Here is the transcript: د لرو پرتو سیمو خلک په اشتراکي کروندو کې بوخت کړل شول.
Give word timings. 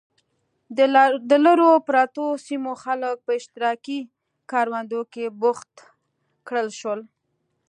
د 1.29 1.31
لرو 1.45 1.69
پرتو 1.87 2.25
سیمو 2.45 2.73
خلک 2.83 3.15
په 3.25 3.31
اشتراکي 3.39 3.99
کروندو 4.51 5.01
کې 5.13 5.25
بوخت 5.41 5.71
کړل 6.47 6.69
شول. 6.79 7.01